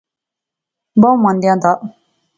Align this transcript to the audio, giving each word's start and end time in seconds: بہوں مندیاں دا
بہوں 1.01 1.17
مندیاں 1.23 1.55
دا 1.61 1.71